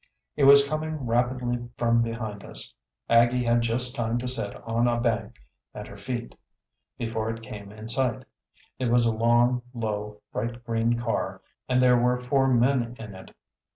[0.35, 2.75] It was coming rapidly from behind us.
[3.07, 5.35] Aggie had just time to sit on a bank
[5.75, 6.33] and her feet
[6.97, 8.25] before it came in sight.
[8.79, 13.35] It was a long, low, bright green car and there were four men in it.